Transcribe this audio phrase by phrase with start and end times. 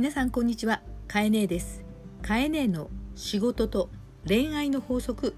[0.00, 0.80] 皆さんこんにちは。
[1.08, 1.84] かえねえです。
[2.22, 3.90] かえねえの仕事と
[4.26, 5.36] 恋愛の法則。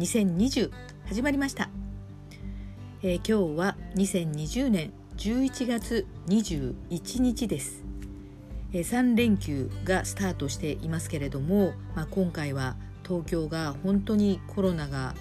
[0.00, 0.72] 2020
[1.06, 1.70] 始まりました、
[3.04, 7.84] えー、今日は2020年11月21日です、
[8.72, 12.74] えー、3連休がスタートしていますけれども、まあ、今回は
[13.06, 15.14] 東京が本当にコロナが、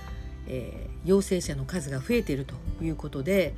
[0.47, 3.53] えー、陽性者の数が増えているということで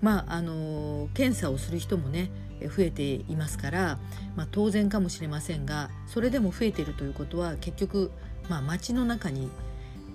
[0.00, 2.30] まああの検査をする人もね
[2.68, 3.98] 増えていますから、
[4.36, 8.10] まあ、当然かもしれませんがそれでも増えているということは結局、
[8.48, 9.50] まあ、街の中に、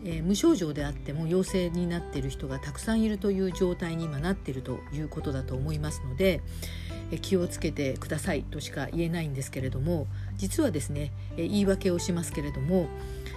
[0.04, 6.42] えー、無症状であっても陽性になっている人がたくさんいるという状態に今なっているということだと思いますので、
[7.12, 10.08] えー、気をつけてくださいとしか言えないんですけれども
[10.38, 12.88] 実はですね、えー、言い訳をしますけれども、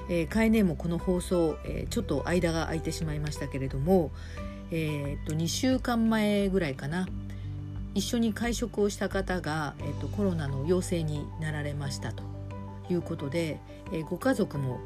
[0.09, 4.11] えー、カエネもこの放送、えー、ちょっと間が空いてしまいましたけれども、
[4.75, 7.07] えー、と2週間前ぐらいかな
[7.95, 12.23] 一緒に会食をした方が、えーと、コロナの陽性になられましたと
[12.89, 13.61] いうことで、
[13.93, 14.81] えー、ご家族も、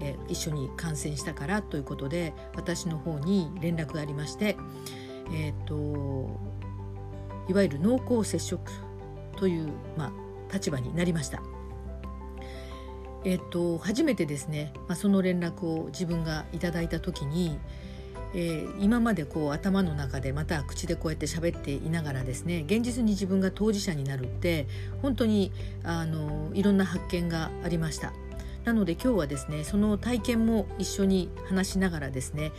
[0.00, 4.56] えー、一緒に感染したからということで私の方に連絡がありまして、
[5.32, 6.38] えーと、
[7.48, 8.70] いわゆる濃厚接触
[9.36, 9.68] という、
[9.98, 10.12] ま
[10.50, 11.42] あ、立場になりました。
[13.24, 17.58] えっと、初めてですね、まあ、その連絡を自分がいただいた時に、
[18.34, 24.66] えー、今までこう頭の中でまた口でこうやって喋っていながらですね現実に自分が当事者になるって
[25.02, 25.52] 本当に
[25.84, 28.12] あのいろんな発見がありました。
[28.64, 32.50] なので今日はですねその体験も一緒に話しながらですね、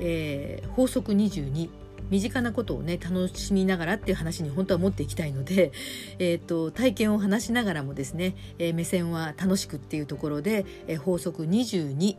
[0.00, 1.70] えー、法則22
[2.10, 5.72] 身近なことをね楽しみながらっていう話に本当は持っていきたいので、
[6.18, 12.16] えーと、体験を話しながらもですね、えー、目線は楽しくっていうところで、えー、法則22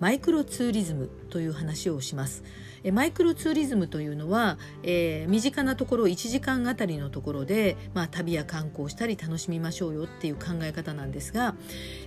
[0.00, 2.44] マイクロツーリズムという話をします。
[2.84, 11.54] えマイクロツーリズムというのは、えー、身近なところ1時間あたりのところで、まあ、旅や観光したり楽しみましょうよっていう考え方なんですが、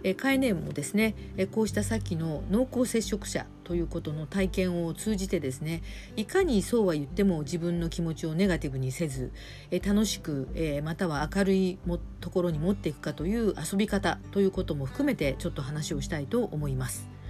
[0.04, 5.82] え、カエネもですね、え、こうしたさっきの濃厚接触者ということの体験を通じてですね
[6.18, 9.32] いかにそうは言っても自分の気持ちをネガティブにせず、
[9.72, 17.21] え、楽しく、え、または明るいもところに持っていくかという遊び方ということも含めてちょっと話をしたいと思います。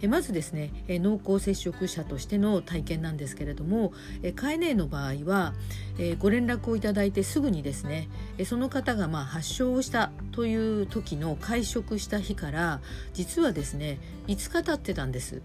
[0.00, 3.92] えまずですね、え濃厚接触者としての体験なんですけれども、
[4.22, 5.54] えカエネの場合は、
[5.98, 8.08] えご連絡をいただいてすぐにですね、
[8.38, 12.80] えその方がまあ発症をしたという時の会食した日から
[13.12, 13.98] 実はですね
[14.28, 15.42] 5日経ってたんです。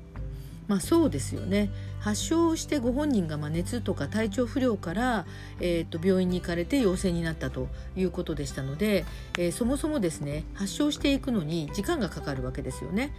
[0.67, 1.69] まあそうですよね
[1.99, 5.25] 発症してご本人がま熱とか体調不良から、
[5.59, 9.05] えー、と病院に行かれて陽性になったということでしたので、
[9.37, 13.13] えー、そもそもですね発症していくのに時間がかかるわけですよね。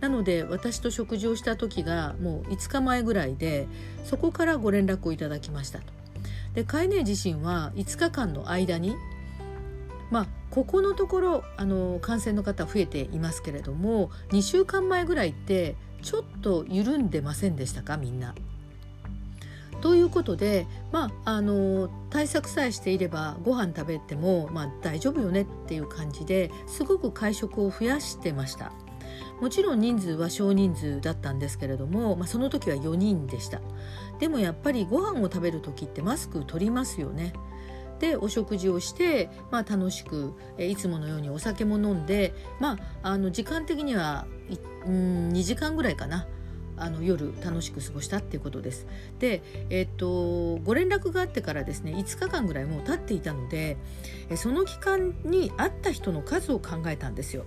[0.00, 3.66] なので私と食事をした時がもう5日前ぐらいで
[4.04, 5.86] そこからご連絡をいただきましたと。
[6.54, 8.94] で飼い主自身は5日間の間に
[10.10, 18.34] まあここのところあの感染の方増えていますけれども2週間前ぐらいってちょっと緩んでませんでしたかみんな。
[19.80, 28.72] ということで、まあ、あの対策さえしていればご飯食べても、まあ、大丈夫よねっていう感じですごく会食を増やしてました。
[29.40, 33.60] もちろん人数は少人数だったんですけれども、まあ、その時は4人でした
[34.18, 37.32] でもやっぱりご飯を食べる時ってマスク取りますよね
[38.00, 44.26] でお食事をして、まあ、楽しくいつものようにお酒も飲んで、まあ、あの時間的には
[44.86, 46.26] うん2時間ぐらいかな
[46.80, 48.86] あの夜楽しく過ごしたっていうことです。
[49.18, 53.76] で、えっと、ご連絡があってからですね5日間ぐらいもう経っていたので
[54.36, 57.44] その期間に会った人の数を考えたんですよ。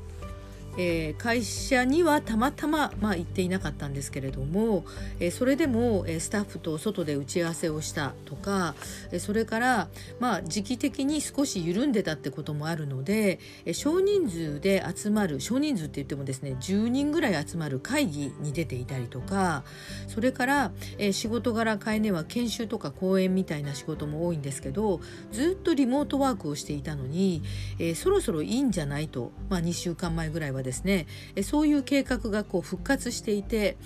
[0.78, 4.86] えー、会社にはたまたま、まあ、行っていなかったんですけれども、
[5.20, 8.76] えー、それでも、えー、スタッフと外で打ち合わせをしたとか、
[9.12, 9.90] えー、それから、
[10.20, 19.64] まあ、時期的に少し緩んでたってこともあるので、えー、少人数で集まる少人数って言ってもですね10人ぐらい集まる会議に出ていたりとか
[20.08, 25.02] それから、えー、仕事柄会ねは研修とか講演みたいな仕事も多いんですけど
[25.32, 27.44] ずっとリモートワークをしていたのに、
[27.80, 31.08] えー、そろそろいいんじゃないと、まあ、2週間前ぐらいははですね
[31.44, 33.78] そういう計画がこう復活していて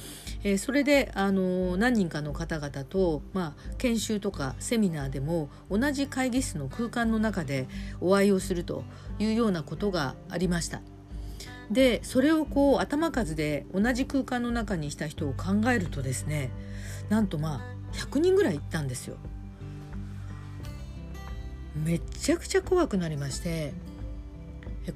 [0.57, 7.67] それであの何人かの方々と、まあ、研修とかセミナーでも同じ会議室の空間の中で
[7.99, 8.83] お会いをすると
[9.17, 10.81] いうようなことがありました。
[11.71, 16.51] でそれをこう頭数で同じ空間の中にした人を考えるとですね
[17.09, 17.61] なんとまあ
[17.93, 19.17] 100人ぐらい行ったんですよ。
[21.83, 23.73] めちゃくちゃ怖くなりまして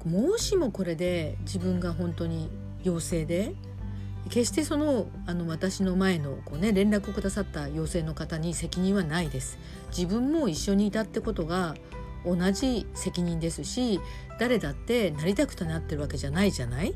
[0.04, 2.48] もしもこれで自分が本当に
[2.82, 3.54] 陽性で
[4.28, 9.58] 決してそのあの私の前のこう、ね、連絡をくださった陽性の方に責任はないです。
[9.90, 11.74] 自分も一緒にいたってことが
[12.24, 14.00] 同じ責任ですし
[14.38, 16.94] 誰だってなりたくてなってるわけじゃないじゃない。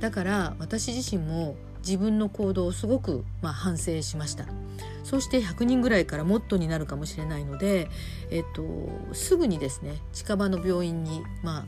[0.00, 4.44] だから私自身も自分の行動をすごく、まあ、反省しました。
[5.08, 7.88] そして100人ぐらいからもっとになるかもしれないので、
[8.30, 8.62] えっと、
[9.14, 11.64] すぐにですね近場の病院に、まあ、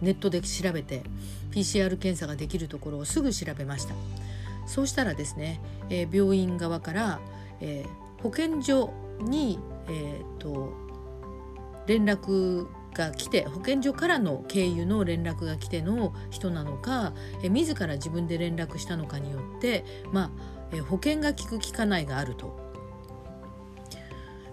[0.00, 1.02] ネットで調べて
[1.50, 3.94] PCR 検査ができるところをすぐ調べました
[4.68, 5.60] そうしたらですね、
[5.90, 7.20] えー、病院側から、
[7.60, 10.86] えー、保健所に、えーと
[11.86, 17.12] 連絡が来て保健所からの経由の連絡が来ての人なのか
[17.44, 20.30] え自ら自分で連絡したのかによって、まあ、
[20.72, 22.65] え保険が効く効かないがあると。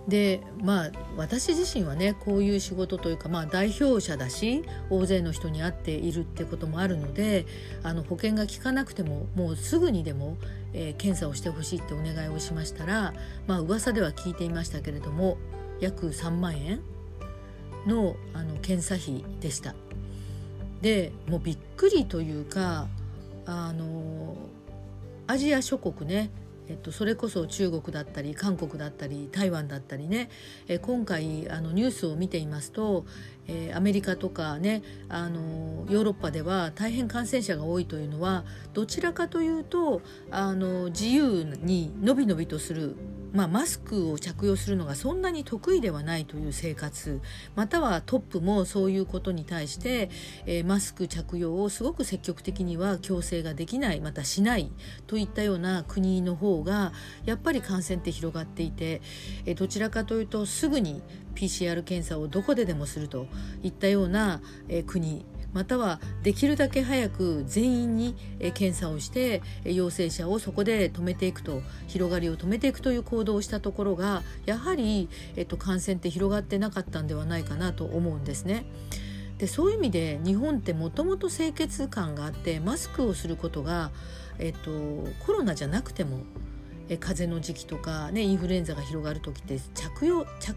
[0.07, 7.45] でまあ私自身はねこういう仕事というか、まあ、代表者だし大勢の人に会っているってこともあるので
[7.83, 10.37] あの保険が効かなくてももうすぐにでも、
[10.73, 13.13] えー、検査をしてほしいってお願いをしましたら
[13.47, 15.37] まあ噂では聞いていましたけれども
[15.79, 16.81] 約3万円
[17.87, 19.75] のあの検査費でした。
[20.81, 22.87] でもうびっくりというか
[23.45, 24.35] あの
[25.27, 26.29] アジア諸国ね
[26.69, 30.29] えっと、それこそ中国だったり韓国だったり台湾だったりね、
[30.67, 33.05] え今回あのニュースを見ていますと、
[33.47, 40.01] えー、アメリカとかねあのヨーロッパでは大変感染者が多いというのはどちらかというと
[40.31, 42.95] あの自由にのびのびとする
[43.33, 47.19] まあ、マスクを着用するのがそんなに得意ではないという生活
[47.55, 50.09] またはトップもそういうことに対して、
[50.45, 54.71] えー、マスク着用をすごく積極的には強制ができないまたしない
[55.07, 56.93] といったような国の方が
[57.25, 59.01] やっぱり感染って広がっていて、
[59.45, 61.01] えー、どちらかというとすぐに
[61.33, 63.25] PCR 検査をどこででもすると
[63.63, 68.15] いったような、えー、国またはできるだけ早く全員に
[68.53, 78.65] 検査をして陽性者をそこで止めていくと広がりを止めていくという行動をしたところがやはり、えっと、感染って広がってなかったんではないかなと思うんですね。
[79.37, 83.91] でそういう意味で日本ってもともと清潔感があってマスクをすることが、
[84.37, 84.71] えっと、
[85.25, 86.19] コロナじゃなくても
[86.89, 90.55] え風邪の時期とか、ね、インフルエンザが広がる時って着用着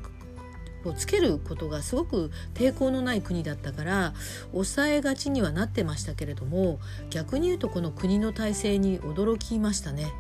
[0.89, 4.15] をつけることがすごく抵抗のない国だったから
[4.53, 6.79] 抑えがちにはなってましたけれども
[7.11, 10.13] 逆に言うとこの国の体制に驚きましたね。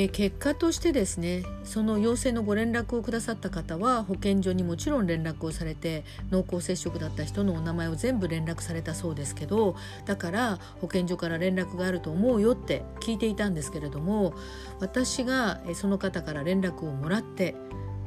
[0.00, 9.74] え結果としてですねその陽性のご連絡をくださった方は保健所にもちろん連絡をされて濃厚接触だった人のお名前を全部連絡されたそうですけど
[10.06, 14.34] だから保健所から連絡があると思うよって聞いていたんですけれども
[14.78, 17.56] 私がその方から連絡をもらって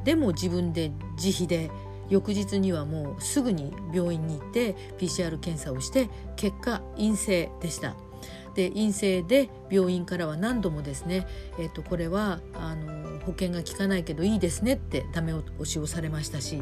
[0.04, 1.70] でも自分で自費で
[2.08, 7.94] 翌日にはもうすぐに病院に行って PCR 検査をして結果陰性でした。
[8.54, 11.26] で陰性で病院からは何度もですね、
[11.58, 16.60] えー、とこれはあの保険が効かないけどいいですねってダメ押しをされましたし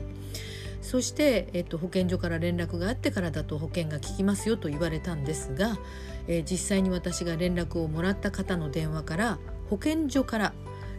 [0.82, 5.78] そして、えー、と保健所から連絡があってからだと保険が効きますよと言われたんですが、
[6.26, 9.38] えー、実際に私が連絡をもらった方の電話から
[9.68, 10.52] 保健所から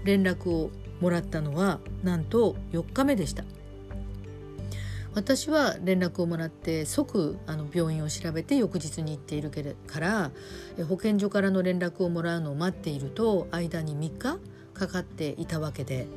[0.03, 3.43] 連絡をもらったのはなんと4日目でした。
[5.13, 9.51] 私は連絡をもらって即あの病院を調べて翌日に行っている
[9.85, 10.31] から
[10.87, 14.39] 保健所からの連絡をもらうのを待っていると間に3日
[14.73, 16.07] かかっていたわけで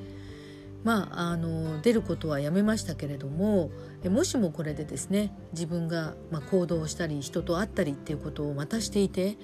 [0.85, 3.71] まああの出ることはやめましたけれども
[4.09, 9.37] もしもこれでですね自分が、ま、行動したり人と会ったりっていうことをまたしていて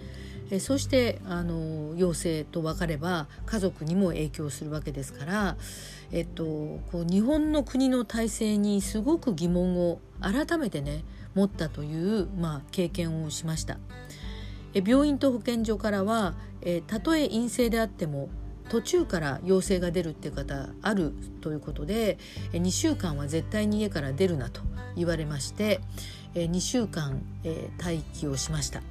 [0.50, 5.56] えそしてあの陽性と分かれば家族にも影響するわけですから、
[6.12, 11.04] えっと、こう日本の国の体制にすごく疑問を改めてね
[11.34, 13.78] 持ったという、まあ、経験をしました。
[14.74, 18.28] え病院と保健所からは、えたとえ陰性であっても
[18.68, 22.18] 途中から陽性が出るっていう方あるということで
[22.52, 24.60] 2週間は絶対に家から出るなと
[24.94, 25.80] 言われまして
[26.34, 27.20] 2週間
[27.82, 28.82] 待機をしました。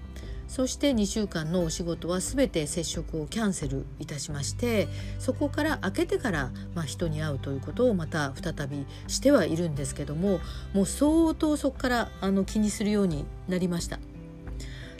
[0.50, 4.88] そして2週間のお仕事は全て接触をキャンセルいたしまして
[5.20, 10.39] そこから開けてから、まあ、人に会うということをまた再びしてはいるんですけども
[10.74, 14.00] もう相当そこからあの気にするようになりました。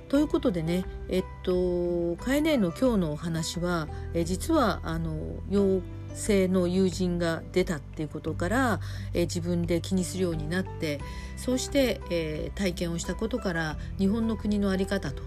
[0.08, 5.16] ということでね、えっと、カエネの今日のお話はえ実はあの
[5.52, 5.82] 陽
[6.16, 8.80] 性の友人が出たっていうことから、
[9.14, 11.00] え自分で気にするようになって
[11.38, 15.22] そうして、えー、体験をしたことから日本の国の在り方と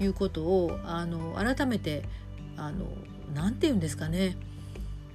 [0.00, 2.04] いうことをあの改めて
[2.56, 2.86] あの
[3.34, 4.36] なて言うんですかね、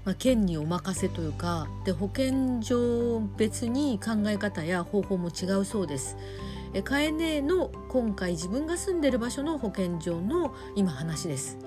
[0.06, 6.18] まあ、県にお任せというかで保健所別に考え方や方法も違うそうです。
[6.74, 11.58] えカエネの今回自分が住んでる場所の保健所の今話です。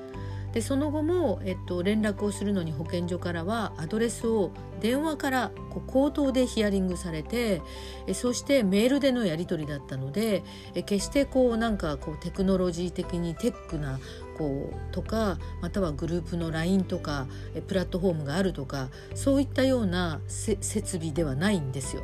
[0.55, 7.61] でその後も、えっと、連絡をするのに保健所からはアドレスを電話からこう口頭でヒアリングされて
[8.07, 10.45] えそしてメールでのやり取りだったので
[10.75, 13.99] え決してこうなんかこうテクノロジー的にテックな
[14.39, 22.03] こうとかまたはグループの LINE とかえプラットフォームがあるとかそういったような設備ではないんですよ。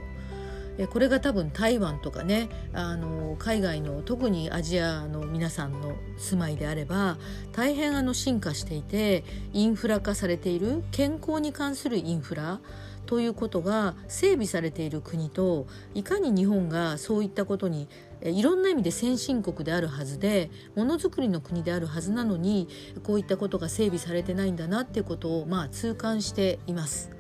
[0.87, 7.19] これが多分台湾とかねあの海外の特にアジアの皆さんの住まいであれば
[7.53, 12.61] 大変あの進化していてインフラ化されている健康に関するインフラ
[13.07, 17.89] ということが整備されている国といかに日本がそういったことに
[18.23, 22.69] いろんな意味で先進国であるはずでものづくりの国であるはずなのに
[23.03, 27.11] こういったことが整備されてないんだなっていうことをまあ痛感しています。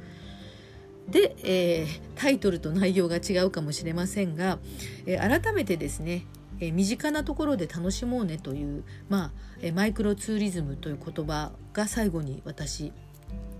[1.10, 4.58] で、えー、タイトルと内容が違うかもしれませんが、
[5.06, 6.24] えー、改めてですね、
[6.60, 12.92] えー、身近なところで楽しもうねという、まあえマイクロツーリズムという言葉が最後に私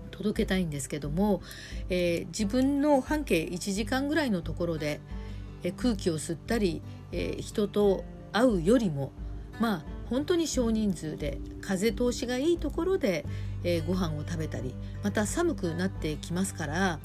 [0.09, 1.41] 届けたいんですけども、
[1.89, 4.99] え自分の半径1時間ぐらいのところで、
[5.63, 6.81] え空気を吸ったり、
[7.11, 9.11] え人と会うよりも
[9.59, 13.25] まあ本当に少人数で風通しがいいところで、
[13.63, 16.99] えー、ご飯を食べたりまた寒くなってきますから、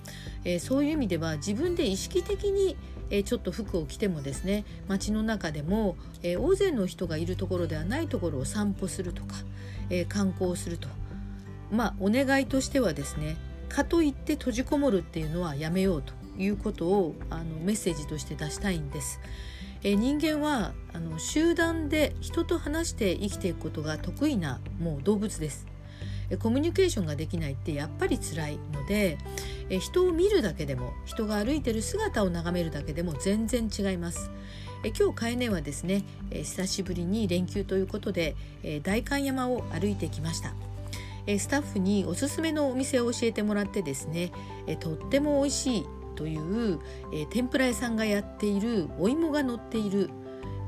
[0.44, 2.76] えー、そういう意味では自分で意識的に、
[3.10, 9.36] えー、ちょっと服を着てもですね街の中でも、え大勢の人がいるところではないところを散歩するとか、
[9.88, 10.88] え観光すると
[11.70, 13.36] まあお願いとしてはですね
[13.68, 19.20] かといって閉じこもるっていうのはやめようということをあのメッセージとして出したいんです。
[19.86, 25.64] え人間はあの集団で人と話して生きていくことが得意なもう動物です。
[26.40, 29.16] コミュニケーションができないってやっぱり辛いので
[29.70, 34.28] え人を見るだけでも人が歩いてる姿を眺めるだけでも全然違います。
[34.82, 36.02] え今日かえねはですね、
[36.32, 40.52] え久しぶりに連休ということで、え代官山を歩いてきました。
[41.28, 44.32] えスタッフにおすすめのお店を教えてもらってですね、
[44.66, 46.80] えとっても美味しいという、
[47.12, 50.10] えー、天ぷら屋さんがやっているお芋が乗っている、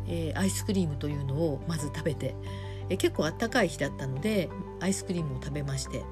[0.07, 2.37] えー、アイスクリームというのをまず食べて、
[2.89, 4.49] えー、結構あったかい日だったので
[4.81, 6.05] アイスクリームを食べまして、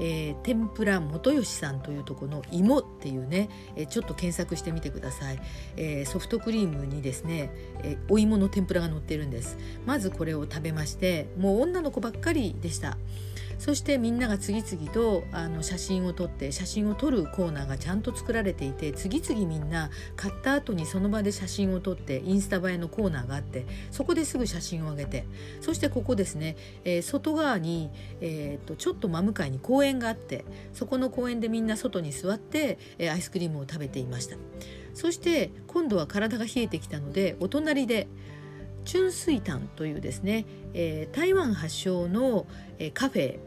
[0.00, 5.40] えー、天ぷら元吉さんというとこの芋っていうね、えー、ちょっと検索してみてください、
[5.76, 7.50] えー、ソフトクリームにですね、
[7.82, 9.56] え、お芋の天ぷらが乗ってるんです。
[9.86, 12.98] まずこれを食べましてもう女の子ばっかりでした。
[13.60, 25.26] そしてみんなが次々とあの写真を撮って写真を撮るコーナーがちゃんと作られていて次々みんな買った後にその場で写真を撮ってインスタ映えのコーナーがあってそこですぐ写真を上げて
[25.60, 27.90] そしてここですね、えー、外側に、
[28.22, 34.36] えー、とちょっと真向かいに公園があってそこの公園でみんな外に座って、えー、アイスクリームを食べていました。
[34.94, 38.08] そして今度は体が冷えてきたのでお隣で
[38.84, 42.46] チュンスイタンというですね、えー、台湾発祥の、
[42.78, 43.38] えー、カフェ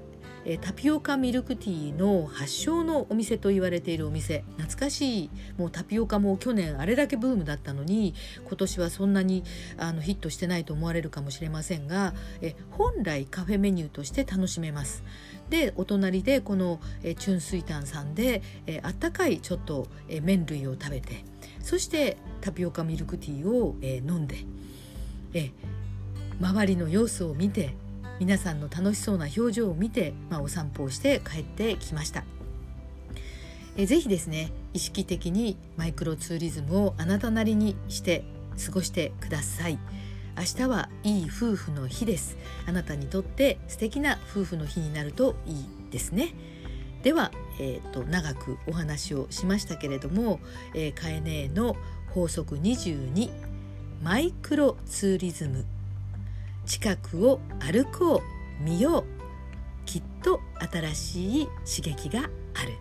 [0.46, 8.14] えタピオカミルクティーの発祥のお店と言われているお店懐かしいもうタピオカも去年あれだけブームだったのに
[8.46, 9.44] 今年はそんなに
[9.78, 15.04] あのヒットしてないと思われるかもしれませんがえ本来カフェメニューとして楽しめます。
[15.50, 21.24] でお隣でこのえチュンスイタンさんでえあったかいちょっとえ麺類を食べて
[21.62, 24.38] そしてタピオカミルクティーをえ飲んで
[25.34, 25.52] え
[26.42, 27.76] 周りの様子を見て
[28.20, 32.24] 皆さんの楽しそうな表情を見て、まあ、お散歩をして帰ってきました。
[33.76, 38.24] えぜひですね意識的にマイクロツーリズムをあなたなりにして
[38.64, 39.80] 過ごしてください。
[40.36, 42.38] 明日はいい夫婦の日です。
[42.68, 46.34] あなたにとって素敵な夫婦の日になるといいですね。
[47.04, 50.40] では、えーと、長くお話をしましたけれども、
[50.74, 51.76] えー、カエネの
[52.12, 53.30] 法則22
[54.02, 55.66] マイクロツーリズム。
[56.66, 58.22] 近くを歩こ
[58.60, 59.06] う見よう。
[59.86, 60.40] きっと
[60.72, 62.22] 新しい刺激が
[62.54, 62.74] ある。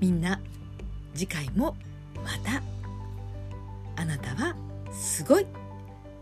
[0.00, 0.40] みんな
[1.14, 1.76] 次回も
[2.24, 2.62] また。
[4.00, 4.54] あなたは
[4.92, 5.46] すごい。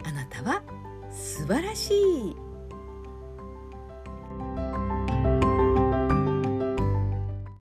[0.05, 0.63] あなたは
[1.13, 2.44] 素晴らしい。